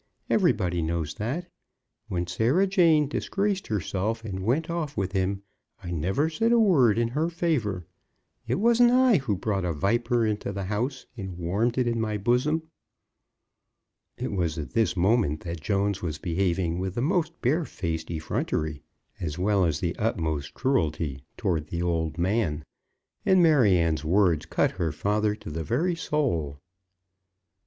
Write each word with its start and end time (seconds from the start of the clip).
Everybody 0.31 0.81
knows 0.81 1.13
that. 1.13 1.47
When 2.07 2.25
Sarah 2.25 2.65
Jane 2.65 3.07
disgraced 3.07 3.67
herself, 3.67 4.25
and 4.25 4.43
went 4.43 4.67
off 4.67 4.97
with 4.97 5.11
him, 5.11 5.43
I 5.83 5.91
never 5.91 6.27
said 6.27 6.51
a 6.51 6.57
word 6.57 6.97
in 6.97 7.09
her 7.09 7.29
favour. 7.29 7.85
It 8.47 8.55
wasn't 8.55 8.89
I 8.89 9.17
who 9.17 9.35
brought 9.37 9.63
a 9.63 9.71
viper 9.73 10.25
into 10.25 10.51
the 10.51 10.63
house 10.63 11.05
and 11.15 11.37
warmed 11.37 11.77
it 11.77 11.85
in 11.85 12.01
my 12.01 12.17
bosom." 12.17 12.63
It 14.17 14.31
was 14.31 14.57
at 14.57 14.71
this 14.71 14.97
moment 14.97 15.41
that 15.41 15.61
Jones 15.61 16.01
was 16.01 16.17
behaving 16.17 16.79
with 16.79 16.95
the 16.95 17.03
most 17.03 17.39
barefaced 17.39 18.09
effrontery, 18.09 18.81
as 19.19 19.37
well 19.37 19.65
as 19.65 19.79
the 19.81 19.95
utmost 19.97 20.55
cruelty, 20.55 21.21
towards 21.37 21.69
the 21.69 21.83
old 21.83 22.17
man, 22.17 22.65
and 23.23 23.43
Maryanne's 23.43 24.03
words 24.03 24.47
cut 24.47 24.71
her 24.71 24.91
father 24.91 25.35
to 25.35 25.51
the 25.51 25.63
very 25.63 25.93
soul. 25.93 26.57